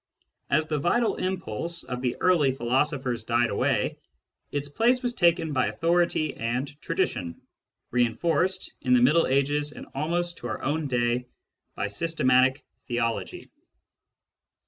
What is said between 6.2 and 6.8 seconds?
and